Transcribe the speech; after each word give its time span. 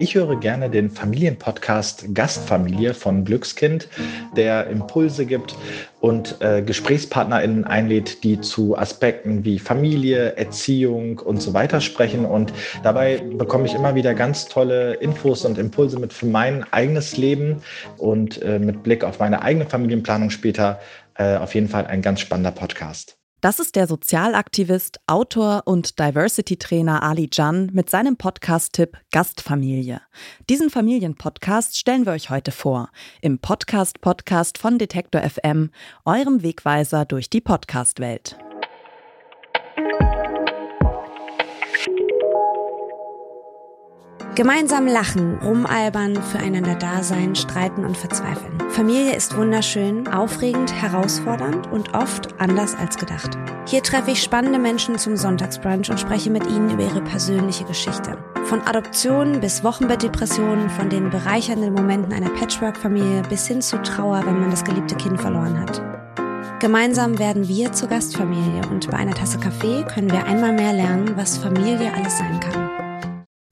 Ich 0.00 0.16
höre 0.16 0.40
gerne 0.40 0.70
den 0.70 0.90
Familienpodcast 0.90 2.14
Gastfamilie 2.14 2.94
von 2.94 3.24
Glückskind, 3.24 3.88
der 4.36 4.66
Impulse 4.66 5.24
gibt 5.24 5.54
und 6.00 6.40
äh, 6.40 6.62
GesprächspartnerInnen 6.62 7.64
einlädt, 7.64 8.24
die 8.24 8.40
zu 8.40 8.76
Aspekten 8.76 9.44
wie 9.44 9.60
Familie, 9.60 10.36
Erziehung 10.36 11.20
und 11.20 11.40
so 11.40 11.54
weiter 11.54 11.80
sprechen. 11.80 12.24
Und 12.24 12.52
dabei 12.82 13.18
bekomme 13.18 13.66
ich 13.66 13.74
immer 13.74 13.94
wieder 13.94 14.14
ganz 14.14 14.46
tolle 14.46 14.94
Infos 14.94 15.44
und 15.44 15.58
Impulse 15.58 16.00
mit 16.00 16.12
für 16.12 16.26
mein 16.26 16.64
eigenes 16.72 17.16
Leben 17.16 17.62
und 17.96 18.42
äh, 18.42 18.58
mit 18.58 18.82
Blick 18.82 19.04
auf 19.04 19.20
meine 19.20 19.42
eigene 19.42 19.66
Familienplanung 19.66 20.30
später 20.30 20.80
äh, 21.14 21.36
auf 21.36 21.54
jeden 21.54 21.68
Fall 21.68 21.86
ein 21.86 22.02
ganz 22.02 22.18
spannender 22.18 22.50
Podcast. 22.50 23.16
Das 23.44 23.58
ist 23.58 23.76
der 23.76 23.86
Sozialaktivist, 23.86 25.00
Autor 25.06 25.64
und 25.66 25.98
Diversity-Trainer 25.98 27.02
Ali 27.02 27.28
Jan 27.30 27.68
mit 27.74 27.90
seinem 27.90 28.16
Podcast-Tipp 28.16 28.96
Gastfamilie. 29.10 30.00
Diesen 30.48 30.70
Familienpodcast 30.70 31.76
stellen 31.76 32.06
wir 32.06 32.14
euch 32.14 32.30
heute 32.30 32.52
vor. 32.52 32.88
Im 33.20 33.38
Podcast-Podcast 33.38 34.56
von 34.56 34.78
Detektor 34.78 35.20
FM, 35.20 35.72
eurem 36.06 36.42
Wegweiser 36.42 37.04
durch 37.04 37.28
die 37.28 37.42
Podcast-Welt. 37.42 38.38
Gemeinsam 44.34 44.88
lachen, 44.88 45.38
rumalbern, 45.44 46.20
füreinander 46.20 46.74
da 46.74 47.04
sein, 47.04 47.36
streiten 47.36 47.84
und 47.84 47.96
verzweifeln. 47.96 48.58
Familie 48.70 49.14
ist 49.14 49.36
wunderschön, 49.36 50.08
aufregend, 50.08 50.72
herausfordernd 50.74 51.70
und 51.70 51.94
oft 51.94 52.34
anders 52.40 52.74
als 52.74 52.96
gedacht. 52.96 53.38
Hier 53.66 53.80
treffe 53.80 54.10
ich 54.10 54.20
spannende 54.20 54.58
Menschen 54.58 54.98
zum 54.98 55.16
Sonntagsbrunch 55.16 55.88
und 55.88 56.00
spreche 56.00 56.30
mit 56.30 56.44
ihnen 56.48 56.68
über 56.68 56.82
ihre 56.82 57.00
persönliche 57.02 57.64
Geschichte. 57.64 58.18
Von 58.46 58.60
Adoption 58.62 59.38
bis 59.38 59.62
Wochenbettdepressionen, 59.62 60.68
von 60.68 60.90
den 60.90 61.10
bereichernden 61.10 61.72
Momenten 61.72 62.12
einer 62.12 62.30
Patchwork-Familie 62.30 63.22
bis 63.28 63.46
hin 63.46 63.62
zu 63.62 63.80
Trauer, 63.82 64.26
wenn 64.26 64.40
man 64.40 64.50
das 64.50 64.64
geliebte 64.64 64.96
Kind 64.96 65.20
verloren 65.20 65.60
hat. 65.60 65.80
Gemeinsam 66.58 67.20
werden 67.20 67.46
wir 67.46 67.72
zur 67.72 67.88
Gastfamilie 67.88 68.62
und 68.68 68.90
bei 68.90 68.96
einer 68.96 69.14
Tasse 69.14 69.38
Kaffee 69.38 69.84
können 69.84 70.10
wir 70.10 70.26
einmal 70.26 70.52
mehr 70.52 70.72
lernen, 70.72 71.12
was 71.14 71.38
Familie 71.38 71.92
alles 71.94 72.18
sein 72.18 72.40
kann. 72.40 72.63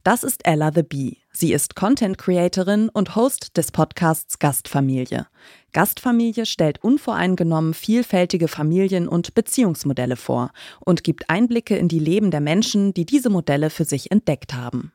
Das 0.05 0.25
ist 0.25 0.45
Ella 0.45 0.73
the 0.75 0.83
Bee. 0.83 1.19
Sie 1.31 1.53
ist 1.53 1.77
Content 1.77 2.19
Creatorin 2.19 2.89
und 2.89 3.15
Host 3.15 3.57
des 3.57 3.71
Podcasts 3.71 4.41
Gastfamilie. 4.41 5.29
Gastfamilie 5.73 6.45
stellt 6.45 6.83
unvoreingenommen 6.83 7.73
vielfältige 7.73 8.49
Familien- 8.49 9.07
und 9.07 9.35
Beziehungsmodelle 9.35 10.17
vor 10.17 10.51
und 10.81 11.05
gibt 11.05 11.31
Einblicke 11.31 11.77
in 11.77 11.87
die 11.87 12.01
Leben 12.01 12.33
der 12.33 12.41
Menschen, 12.41 12.93
die 12.95 13.07
diese 13.07 13.31
Modelle 13.31 13.71
für 13.71 13.85
sich 13.85 14.11
entdeckt 14.11 14.55
haben. 14.55 14.93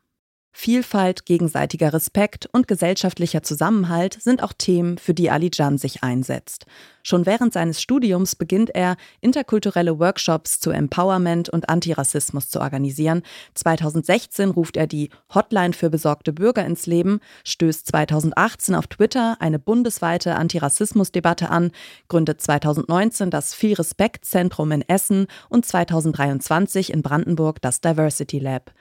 Vielfalt, 0.60 1.24
gegenseitiger 1.24 1.92
Respekt 1.92 2.48
und 2.50 2.66
gesellschaftlicher 2.66 3.44
Zusammenhalt 3.44 4.18
sind 4.20 4.42
auch 4.42 4.52
Themen, 4.52 4.98
für 4.98 5.14
die 5.14 5.30
Ali 5.30 5.50
Can 5.50 5.78
sich 5.78 6.02
einsetzt. 6.02 6.66
Schon 7.04 7.26
während 7.26 7.52
seines 7.52 7.80
Studiums 7.80 8.34
beginnt 8.34 8.74
er, 8.74 8.96
interkulturelle 9.20 10.00
Workshops 10.00 10.58
zu 10.58 10.72
Empowerment 10.72 11.48
und 11.48 11.68
Antirassismus 11.68 12.50
zu 12.50 12.60
organisieren. 12.60 13.22
2016 13.54 14.50
ruft 14.50 14.76
er 14.76 14.88
die 14.88 15.10
Hotline 15.32 15.74
für 15.74 15.90
besorgte 15.90 16.32
Bürger 16.32 16.66
ins 16.66 16.86
Leben, 16.86 17.20
stößt 17.44 17.86
2018 17.86 18.74
auf 18.74 18.88
Twitter 18.88 19.36
eine 19.38 19.60
bundesweite 19.60 20.34
Antirassismusdebatte 20.34 21.50
an, 21.50 21.70
gründet 22.08 22.40
2019 22.42 23.30
das 23.30 23.54
Viel 23.54 23.74
Respekt 23.74 24.24
Zentrum 24.24 24.72
in 24.72 24.82
Essen 24.82 25.28
und 25.48 25.64
2023 25.64 26.92
in 26.92 27.02
Brandenburg 27.02 27.62
das 27.62 27.80
Diversity 27.80 28.40
Lab. 28.40 28.72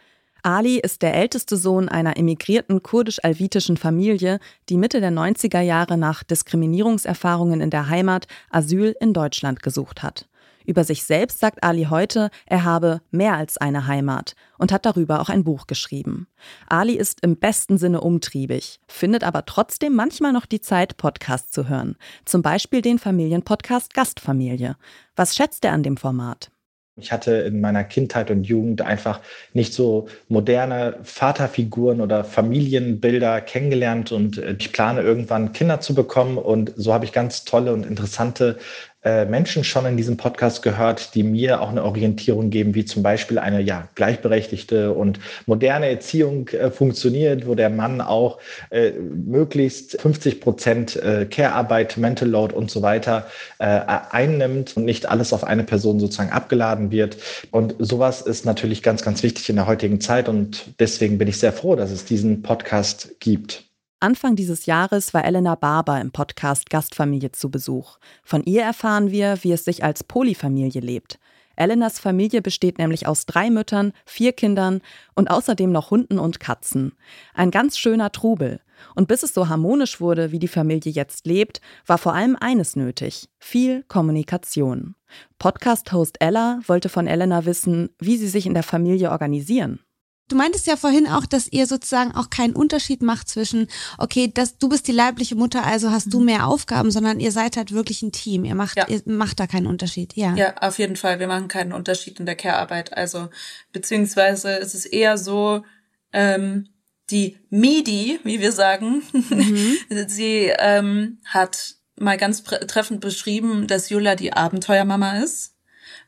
Ali 0.47 0.79
ist 0.79 1.01
der 1.01 1.13
älteste 1.13 1.57
Sohn 1.57 1.89
einer 1.89 2.15
emigrierten 2.15 2.81
kurdisch-alvitischen 2.81 3.75
Familie, 3.75 4.39
die 4.69 4.77
Mitte 4.77 5.01
der 5.01 5.11
90er 5.11 5.59
Jahre 5.59 5.97
nach 5.97 6.23
Diskriminierungserfahrungen 6.23 7.59
in 7.59 7.69
der 7.69 7.89
Heimat 7.89 8.27
Asyl 8.49 8.95
in 9.01 9.11
Deutschland 9.11 9.61
gesucht 9.61 10.03
hat. 10.03 10.29
Über 10.63 10.85
sich 10.85 11.03
selbst 11.03 11.39
sagt 11.39 11.65
Ali 11.65 11.87
heute, 11.89 12.29
er 12.45 12.63
habe 12.63 13.01
mehr 13.11 13.35
als 13.35 13.57
eine 13.57 13.87
Heimat 13.87 14.35
und 14.57 14.71
hat 14.71 14.85
darüber 14.85 15.19
auch 15.19 15.27
ein 15.27 15.43
Buch 15.43 15.67
geschrieben. 15.67 16.27
Ali 16.69 16.93
ist 16.93 17.25
im 17.25 17.35
besten 17.35 17.77
Sinne 17.77 17.99
umtriebig, 17.99 18.79
findet 18.87 19.25
aber 19.25 19.45
trotzdem 19.45 19.95
manchmal 19.95 20.31
noch 20.31 20.45
die 20.45 20.61
Zeit, 20.61 20.95
Podcasts 20.95 21.51
zu 21.51 21.67
hören. 21.67 21.97
Zum 22.23 22.41
Beispiel 22.41 22.81
den 22.81 22.99
Familienpodcast 22.99 23.93
Gastfamilie. 23.93 24.77
Was 25.17 25.35
schätzt 25.35 25.65
er 25.65 25.73
an 25.73 25.83
dem 25.83 25.97
Format? 25.97 26.51
Ich 26.99 27.11
hatte 27.11 27.31
in 27.31 27.61
meiner 27.61 27.83
Kindheit 27.83 28.31
und 28.31 28.43
Jugend 28.43 28.81
einfach 28.81 29.21
nicht 29.53 29.73
so 29.73 30.07
moderne 30.29 30.97
Vaterfiguren 31.03 32.01
oder 32.01 32.23
Familienbilder 32.23 33.41
kennengelernt 33.41 34.11
und 34.11 34.37
äh, 34.39 34.55
ich 34.57 34.73
plane 34.73 35.01
irgendwann 35.01 35.53
Kinder 35.53 35.79
zu 35.79 35.93
bekommen 35.93 36.37
und 36.37 36.73
so 36.75 36.93
habe 36.93 37.05
ich 37.05 37.11
ganz 37.11 37.45
tolle 37.45 37.73
und 37.73 37.85
interessante 37.85 38.57
äh, 39.07 39.25
Menschen 39.25 39.63
schon 39.63 39.85
in 39.85 39.95
diesem 39.95 40.17
Podcast 40.17 40.61
gehört, 40.61 41.15
die 41.15 41.23
mir 41.23 41.61
auch 41.61 41.69
eine 41.69 41.85
Orientierung 41.85 42.49
geben, 42.49 42.75
wie 42.75 42.83
zum 42.83 43.03
Beispiel 43.03 43.39
eine 43.39 43.61
ja, 43.61 43.87
gleichberechtigte 43.95 44.91
und 44.91 45.19
moderne 45.45 45.89
Erziehung 45.89 46.49
äh, 46.49 46.69
funktioniert, 46.71 47.47
wo 47.47 47.55
der 47.55 47.69
Mann 47.69 48.01
auch 48.01 48.39
äh, 48.69 48.91
möglichst 48.91 50.01
50 50.01 50.41
Prozent 50.41 50.97
äh, 50.97 51.25
Care-Arbeit, 51.25 51.95
Mental 51.95 52.27
Load 52.27 52.53
und 52.53 52.69
so 52.69 52.81
weiter 52.81 53.27
äh, 53.59 53.65
einnimmt 53.65 54.75
und 54.75 54.83
nicht 54.83 55.05
alles 55.05 55.31
auf 55.31 55.45
eine 55.45 55.63
Person 55.63 56.01
sozusagen 56.01 56.31
abgeladen 56.31 56.91
wird. 56.91 57.15
Und 57.51 57.75
sowas 57.79 58.21
ist 58.21 58.45
natürlich 58.45 58.83
ganz, 58.83 59.03
ganz 59.03 59.23
wichtig 59.23 59.47
in 59.49 59.55
der 59.55 59.67
heutigen 59.67 60.01
Zeit 60.01 60.27
und 60.27 60.65
deswegen 60.79 61.17
bin 61.17 61.29
ich 61.29 61.39
sehr 61.39 61.53
froh, 61.53 61.77
dass 61.77 61.91
es 61.91 62.03
diesen 62.03 62.41
Podcast 62.41 63.15
gibt. 63.21 63.66
Anfang 63.99 64.35
dieses 64.35 64.67
Jahres 64.67 65.15
war 65.15 65.25
Elena 65.25 65.55
Barber 65.55 65.99
im 65.99 66.11
Podcast 66.11 66.69
Gastfamilie 66.69 67.31
zu 67.31 67.49
Besuch. 67.49 67.97
Von 68.23 68.43
ihr 68.43 68.61
erfahren 68.61 69.09
wir, 69.09 69.39
wie 69.41 69.51
es 69.51 69.65
sich 69.65 69.83
als 69.83 70.03
Polyfamilie 70.03 70.81
lebt. 70.81 71.17
Elenas 71.55 71.97
Familie 71.97 72.43
besteht 72.43 72.77
nämlich 72.77 73.07
aus 73.07 73.25
drei 73.25 73.49
Müttern, 73.49 73.93
vier 74.05 74.33
Kindern 74.33 74.81
und 75.15 75.31
außerdem 75.31 75.71
noch 75.71 75.89
Hunden 75.89 76.19
und 76.19 76.39
Katzen. 76.39 76.91
Ein 77.33 77.49
ganz 77.49 77.79
schöner 77.79 78.11
Trubel. 78.11 78.61
Und 78.93 79.07
bis 79.07 79.23
es 79.23 79.33
so 79.33 79.49
harmonisch 79.49 79.99
wurde, 79.99 80.31
wie 80.31 80.37
die 80.37 80.47
Familie 80.47 80.91
jetzt 80.91 81.25
lebt, 81.25 81.59
war 81.87 81.97
vor 81.97 82.13
allem 82.13 82.37
eines 82.39 82.75
nötig: 82.75 83.29
viel 83.39 83.81
Kommunikation. 83.87 84.93
Podcast-Host 85.39 86.17
Ella 86.19 86.59
wollte 86.67 86.89
von 86.89 87.07
Elena 87.07 87.45
wissen, 87.45 87.89
wie 87.97 88.17
sie 88.17 88.27
sich 88.27 88.45
in 88.45 88.53
der 88.53 88.61
Familie 88.61 89.09
organisieren. 89.09 89.79
Du 90.27 90.35
meintest 90.35 90.67
ja 90.67 90.75
vorhin 90.75 91.07
auch, 91.07 91.25
dass 91.25 91.47
ihr 91.51 91.67
sozusagen 91.67 92.13
auch 92.13 92.29
keinen 92.29 92.55
Unterschied 92.55 93.01
macht 93.01 93.29
zwischen, 93.29 93.67
okay, 93.97 94.29
das, 94.33 94.57
du 94.57 94.67
bist 94.67 94.87
die 94.87 94.91
leibliche 94.91 95.35
Mutter, 95.35 95.65
also 95.65 95.91
hast 95.91 96.13
du 96.13 96.19
mhm. 96.19 96.25
mehr 96.25 96.47
Aufgaben, 96.47 96.91
sondern 96.91 97.19
ihr 97.19 97.31
seid 97.31 97.55
halt 97.55 97.71
wirklich 97.71 98.01
ein 98.01 98.11
Team. 98.11 98.43
Ihr 98.43 98.55
macht, 98.55 98.77
ja. 98.77 98.87
ihr 98.87 99.01
macht 99.05 99.39
da 99.39 99.47
keinen 99.47 99.67
Unterschied, 99.67 100.15
ja. 100.15 100.35
Ja, 100.35 100.55
auf 100.57 100.79
jeden 100.79 100.97
Fall. 100.97 101.19
Wir 101.19 101.27
machen 101.27 101.47
keinen 101.47 101.71
Unterschied 101.71 102.19
in 102.19 102.25
der 102.25 102.35
Care-Arbeit. 102.35 102.95
Also, 102.95 103.29
beziehungsweise 103.71 104.51
ist 104.55 104.75
es 104.75 104.85
eher 104.85 105.17
so, 105.17 105.63
ähm, 106.11 106.69
die 107.09 107.37
Midi, 107.49 108.19
wie 108.23 108.41
wir 108.41 108.51
sagen, 108.51 109.03
mhm. 109.13 109.77
sie 110.07 110.51
ähm, 110.57 111.19
hat 111.25 111.75
mal 111.95 112.17
ganz 112.17 112.43
treffend 112.43 113.01
beschrieben, 113.01 113.67
dass 113.67 113.89
Jula 113.89 114.15
die 114.15 114.33
Abenteuermama 114.33 115.19
ist. 115.19 115.55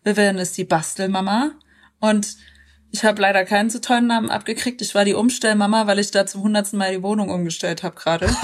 Vivian 0.04 0.38
ist 0.38 0.58
die 0.58 0.66
Bastelmama. 0.66 1.52
Und 2.00 2.38
ich 2.92 3.04
habe 3.04 3.22
leider 3.22 3.46
keinen 3.46 3.70
zu 3.70 3.82
tollen 3.82 4.08
Namen 4.08 4.30
abgekriegt. 4.30 4.82
Ich 4.82 4.96
war 4.96 5.06
die 5.06 5.14
Umstellmama, 5.14 5.86
weil 5.88 6.00
ich 6.00 6.12
da 6.12 6.26
zum 6.26 6.44
hundertsten 6.44 6.80
Mal 6.80 6.96
die 6.96 7.04
Wohnung 7.04 7.30
umgestellt 7.30 7.84
habe 7.84 7.96
gerade. 7.96 8.26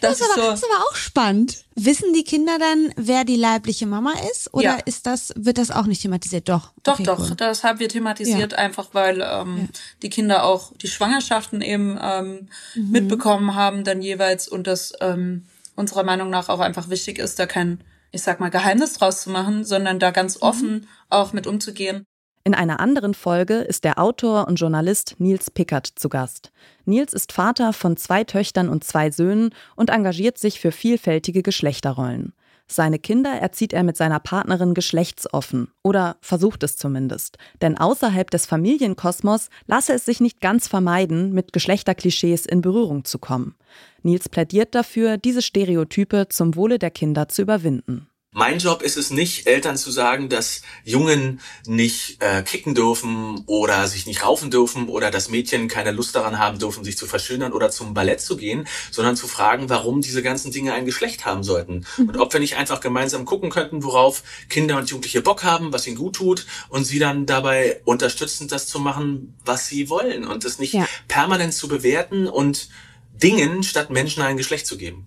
das, 0.00 0.18
das, 0.18 0.20
ist 0.20 0.30
aber, 0.32 0.42
so. 0.42 0.50
das 0.50 0.62
ist 0.62 0.68
aber 0.72 0.84
auch 0.84 0.94
spannend. 0.94 1.64
Wissen 1.74 2.12
die 2.12 2.22
Kinder 2.22 2.58
dann, 2.58 2.92
wer 2.96 3.24
die 3.24 3.36
leibliche 3.36 3.86
Mama 3.86 4.12
ist? 4.32 4.54
Oder 4.54 4.62
ja. 4.62 4.78
ist 4.84 5.06
das, 5.06 5.32
wird 5.36 5.58
das 5.58 5.72
auch 5.72 5.86
nicht 5.86 6.02
thematisiert? 6.02 6.48
Doch. 6.48 6.72
Doch, 6.84 6.94
okay, 6.94 7.02
doch. 7.02 7.30
Cool. 7.30 7.36
Das 7.36 7.64
haben 7.64 7.80
wir 7.80 7.88
thematisiert, 7.88 8.52
ja. 8.52 8.58
einfach 8.58 8.88
weil 8.92 9.20
ähm, 9.20 9.58
ja. 9.58 9.64
die 10.02 10.10
Kinder 10.10 10.44
auch 10.44 10.72
die 10.76 10.88
Schwangerschaften 10.88 11.62
eben 11.62 11.98
ähm, 12.00 12.48
mhm. 12.74 12.90
mitbekommen 12.90 13.54
haben, 13.56 13.82
dann 13.82 14.02
jeweils 14.02 14.46
und 14.46 14.68
das 14.68 14.92
ähm, 15.00 15.46
unserer 15.74 16.04
Meinung 16.04 16.30
nach 16.30 16.48
auch 16.48 16.60
einfach 16.60 16.88
wichtig 16.88 17.18
ist, 17.18 17.38
da 17.40 17.46
kein, 17.46 17.80
ich 18.12 18.22
sag 18.22 18.38
mal, 18.38 18.50
Geheimnis 18.50 18.94
draus 18.94 19.22
zu 19.22 19.30
machen, 19.30 19.64
sondern 19.64 19.98
da 19.98 20.12
ganz 20.12 20.36
mhm. 20.36 20.42
offen 20.42 20.72
mhm. 20.72 20.86
auch 21.10 21.32
mit 21.32 21.48
umzugehen. 21.48 22.06
In 22.46 22.54
einer 22.54 22.78
anderen 22.78 23.14
Folge 23.14 23.54
ist 23.54 23.82
der 23.82 23.98
Autor 23.98 24.46
und 24.46 24.60
Journalist 24.60 25.16
Nils 25.18 25.50
Pickert 25.50 25.88
zu 25.88 26.08
Gast. 26.08 26.52
Nils 26.84 27.12
ist 27.12 27.32
Vater 27.32 27.72
von 27.72 27.96
zwei 27.96 28.22
Töchtern 28.22 28.68
und 28.68 28.84
zwei 28.84 29.10
Söhnen 29.10 29.50
und 29.74 29.90
engagiert 29.90 30.38
sich 30.38 30.60
für 30.60 30.70
vielfältige 30.70 31.42
Geschlechterrollen. 31.42 32.34
Seine 32.68 33.00
Kinder 33.00 33.32
erzieht 33.32 33.72
er 33.72 33.82
mit 33.82 33.96
seiner 33.96 34.20
Partnerin 34.20 34.74
geschlechtsoffen 34.74 35.72
oder 35.82 36.18
versucht 36.20 36.62
es 36.62 36.76
zumindest. 36.76 37.36
Denn 37.62 37.78
außerhalb 37.78 38.30
des 38.30 38.46
Familienkosmos 38.46 39.48
lasse 39.66 39.94
es 39.94 40.04
sich 40.04 40.20
nicht 40.20 40.40
ganz 40.40 40.68
vermeiden, 40.68 41.32
mit 41.32 41.52
Geschlechterklischees 41.52 42.46
in 42.46 42.60
Berührung 42.60 43.04
zu 43.04 43.18
kommen. 43.18 43.56
Nils 44.04 44.28
plädiert 44.28 44.76
dafür, 44.76 45.16
diese 45.16 45.42
Stereotype 45.42 46.28
zum 46.28 46.54
Wohle 46.54 46.78
der 46.78 46.92
Kinder 46.92 47.26
zu 47.26 47.42
überwinden. 47.42 48.06
Mein 48.38 48.58
Job 48.58 48.82
ist 48.82 48.98
es 48.98 49.08
nicht, 49.08 49.46
Eltern 49.46 49.78
zu 49.78 49.90
sagen, 49.90 50.28
dass 50.28 50.60
Jungen 50.84 51.40
nicht 51.66 52.22
äh, 52.22 52.42
kicken 52.42 52.74
dürfen 52.74 53.42
oder 53.46 53.88
sich 53.88 54.04
nicht 54.04 54.26
raufen 54.26 54.50
dürfen 54.50 54.90
oder 54.90 55.10
dass 55.10 55.30
Mädchen 55.30 55.68
keine 55.68 55.90
Lust 55.90 56.14
daran 56.14 56.38
haben 56.38 56.58
dürfen, 56.58 56.84
sich 56.84 56.98
zu 56.98 57.06
verschönern 57.06 57.54
oder 57.54 57.70
zum 57.70 57.94
Ballett 57.94 58.20
zu 58.20 58.36
gehen, 58.36 58.68
sondern 58.90 59.16
zu 59.16 59.26
fragen, 59.26 59.70
warum 59.70 60.02
diese 60.02 60.22
ganzen 60.22 60.50
Dinge 60.52 60.74
ein 60.74 60.84
Geschlecht 60.84 61.24
haben 61.24 61.44
sollten. 61.44 61.86
Mhm. 61.96 62.10
Und 62.10 62.18
ob 62.18 62.30
wir 62.34 62.40
nicht 62.40 62.56
einfach 62.56 62.82
gemeinsam 62.82 63.24
gucken 63.24 63.48
könnten, 63.48 63.82
worauf 63.82 64.22
Kinder 64.50 64.76
und 64.76 64.90
Jugendliche 64.90 65.22
Bock 65.22 65.42
haben, 65.42 65.72
was 65.72 65.86
ihnen 65.86 65.96
gut 65.96 66.16
tut 66.16 66.44
und 66.68 66.84
sie 66.84 66.98
dann 66.98 67.24
dabei 67.24 67.80
unterstützen, 67.86 68.48
das 68.48 68.66
zu 68.66 68.78
machen, 68.78 69.34
was 69.46 69.66
sie 69.66 69.88
wollen 69.88 70.26
und 70.26 70.44
das 70.44 70.58
nicht 70.58 70.74
ja. 70.74 70.86
permanent 71.08 71.54
zu 71.54 71.68
bewerten 71.68 72.26
und 72.26 72.68
Dingen 73.14 73.62
statt 73.62 73.88
Menschen 73.88 74.22
ein 74.22 74.36
Geschlecht 74.36 74.66
zu 74.66 74.76
geben. 74.76 75.06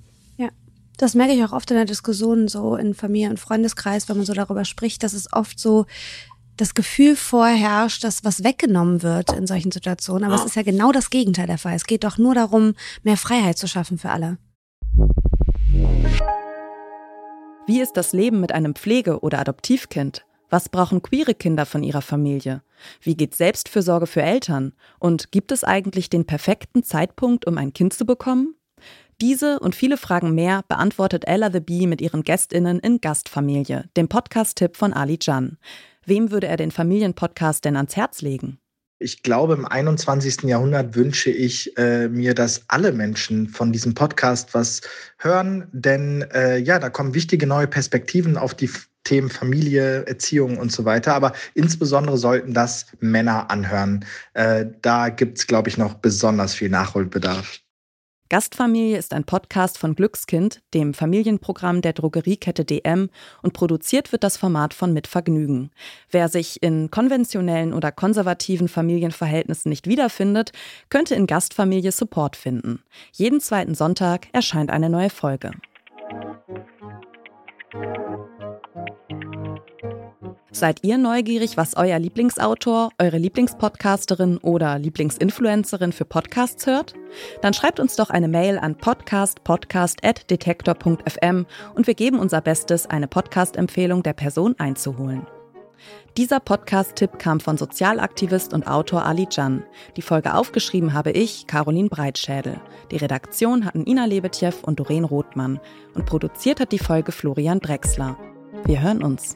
Das 1.00 1.16
merke 1.16 1.31
ich 1.31 1.42
auch 1.46 1.54
oft 1.54 1.72
in 1.72 1.78
der 1.78 1.86
Diskussion 1.86 2.50
so 2.50 2.75
in 2.75 2.94
Familie 2.94 3.30
und 3.30 3.40
Freundeskreis, 3.40 4.10
wenn 4.10 4.18
man 4.18 4.25
so 4.25 4.34
darüber 4.34 4.66
spricht, 4.66 5.01
dass 5.01 5.13
es 5.13 5.31
oft 5.31 5.57
so 5.57 5.86
das 6.57 6.74
Gefühl 6.74 7.16
vorherrscht, 7.16 8.04
dass 8.04 8.25
was 8.25 8.44
weggenommen 8.44 9.01
wird 9.01 9.31
in 9.31 9.48
solchen 9.48 9.72
Situationen. 9.72 10.25
Aber 10.25 10.36
ja. 10.36 10.42
es 10.42 10.46
ist 10.46 10.56
ja 10.57 10.62
genau 10.62 10.92
das 10.92 11.10
Gegenteil 11.10 11.48
der 11.48 11.57
Fall. 11.57 11.74
Es 11.74 11.86
geht 11.86 12.04
doch 12.04 12.18
nur 12.18 12.36
darum, 12.36 12.74
mehr 13.04 13.16
Freiheit 13.16 13.57
zu 13.57 13.66
schaffen 13.66 13.98
für 13.98 14.10
alle. 14.10 14.40
Wie 17.66 17.80
ist 17.80 17.94
das 17.94 18.12
Leben 18.12 18.42
mit 18.42 18.51
einem 18.51 18.75
Pflege- 18.75 19.22
oder 19.22 19.40
Adoptivkind? 19.40 20.25
Was 20.50 20.68
brauchen 20.68 21.01
queere 21.01 21.34
Kinder 21.34 21.66
von 21.66 21.81
ihrer 21.81 22.01
Familie? 22.01 22.62
Wie 23.00 23.16
geht 23.16 23.36
Selbstfürsorge 23.36 24.06
für 24.06 24.22
Eltern? 24.22 24.74
Und 25.00 25.31
gibt 25.31 25.54
es 25.54 25.63
eigentlich 25.63 26.10
den 26.10 26.25
perfekten 26.25 26.84
Zeitpunkt, 26.84 27.48
um 27.48 27.57
ein 27.57 27.72
Kind 27.72 27.94
zu 27.94 28.06
bekommen? 28.06 28.56
Diese 29.21 29.60
und 29.60 29.75
viele 29.75 29.98
Fragen 29.98 30.33
mehr 30.33 30.63
beantwortet 30.69 31.25
Ella 31.27 31.51
the 31.51 31.60
Bee 31.60 31.88
mit 31.88 32.00
ihren 32.00 32.24
GästInnen 32.24 32.80
in 32.80 33.01
Gastfamilie, 33.01 33.89
dem 33.98 34.07
Podcast-Tipp 34.07 34.77
von 34.77 34.94
Ali 34.94 35.19
Jan. 35.19 35.57
Wem 36.06 36.31
würde 36.31 36.48
er 36.48 36.56
den 36.56 36.71
Familienpodcast 36.71 37.66
denn 37.66 37.75
ans 37.75 37.98
Herz 37.98 38.21
legen? 38.21 38.60
Ich 38.98 39.21
glaube, 39.21 39.56
im 39.56 39.66
21. 39.66 40.44
Jahrhundert 40.44 40.95
wünsche 40.95 41.31
ich 41.31 41.77
äh, 41.77 42.07
mir, 42.07 42.33
dass 42.33 42.63
alle 42.69 42.94
Menschen 42.94 43.50
von 43.50 43.74
diesem 43.74 43.94
Podcast 43.94 44.54
was 44.54 44.80
hören, 45.18 45.68
denn 45.74 46.22
äh, 46.33 46.57
ja, 46.57 46.80
da 46.80 46.89
kommen 46.89 47.13
wichtige 47.13 47.45
neue 47.45 47.68
Perspektiven 47.68 48.38
auf 48.38 48.54
die 48.54 48.69
Themen 49.04 49.30
Familie, 49.30 50.06
Erziehung 50.06 50.57
und 50.57 50.72
so 50.72 50.86
weiter. 50.86 51.13
Aber 51.13 51.33
insbesondere 51.56 52.18
sollten 52.18 52.54
das 52.54 52.86
Männer 53.01 53.51
anhören. 53.51 54.06
Äh, 54.33 54.65
da 54.81 55.10
gibt 55.10 55.39
es, 55.39 55.48
glaube 55.48 55.68
ich, 55.68 55.77
noch 55.77 55.95
besonders 55.95 56.54
viel 56.54 56.69
Nachholbedarf. 56.69 57.60
Gastfamilie 58.29 58.95
ist 58.95 59.13
ein 59.13 59.23
Podcast 59.23 59.79
von 59.79 59.95
Glückskind, 59.95 60.61
dem 60.75 60.93
Familienprogramm 60.93 61.81
der 61.81 61.93
Drogeriekette 61.93 62.63
DM, 62.63 63.09
und 63.41 63.53
produziert 63.53 64.11
wird 64.11 64.23
das 64.23 64.37
Format 64.37 64.75
von 64.75 64.93
Mit 64.93 65.07
Vergnügen. 65.07 65.71
Wer 66.11 66.29
sich 66.29 66.61
in 66.61 66.91
konventionellen 66.91 67.73
oder 67.73 67.91
konservativen 67.91 68.67
Familienverhältnissen 68.67 69.69
nicht 69.69 69.87
wiederfindet, 69.87 70.51
könnte 70.89 71.15
in 71.15 71.25
Gastfamilie 71.25 71.91
Support 71.91 72.35
finden. 72.35 72.83
Jeden 73.13 73.41
zweiten 73.41 73.73
Sonntag 73.73 74.27
erscheint 74.31 74.69
eine 74.69 74.91
neue 74.91 75.09
Folge. 75.09 75.49
Seid 80.59 80.83
ihr 80.83 80.97
neugierig, 80.97 81.56
was 81.56 81.77
euer 81.77 81.97
Lieblingsautor, 82.00 82.89
eure 83.00 83.17
Lieblingspodcasterin 83.17 84.39
oder 84.39 84.77
Lieblingsinfluencerin 84.77 85.94
für 85.94 86.03
Podcasts 86.03 86.67
hört? 86.67 86.95
Dann 87.41 87.53
schreibt 87.53 87.79
uns 87.79 87.95
doch 87.95 88.09
eine 88.09 88.27
Mail 88.27 88.59
an 88.59 88.75
podcastpodcast.detektor.fm 88.75 91.45
und 91.75 91.88
wir 91.88 91.94
geben 91.94 92.19
unser 92.19 92.41
Bestes, 92.41 92.88
eine 92.88 93.07
Podcast-Empfehlung 93.07 94.03
der 94.03 94.11
Person 94.11 94.56
einzuholen. 94.57 95.25
Dieser 96.17 96.41
Podcast-Tipp 96.41 97.19
kam 97.19 97.39
von 97.39 97.57
Sozialaktivist 97.57 98.53
und 98.53 98.67
Autor 98.67 99.05
Ali 99.05 99.27
Can. 99.27 99.63
Die 99.95 100.01
Folge 100.01 100.33
aufgeschrieben 100.33 100.91
habe 100.91 101.12
ich, 101.12 101.47
Caroline 101.47 101.88
Breitschädel. 101.88 102.59
Die 102.91 102.97
Redaktion 102.97 103.63
hatten 103.63 103.85
Ina 103.85 104.03
Lebetjew 104.03 104.55
und 104.63 104.81
Doreen 104.81 105.05
Rothmann. 105.05 105.62
Und 105.94 106.05
produziert 106.05 106.59
hat 106.59 106.73
die 106.73 106.79
Folge 106.79 107.13
Florian 107.13 107.62
Drexler. 107.62 108.17
Wir 108.65 108.81
hören 108.81 109.01
uns. 109.01 109.35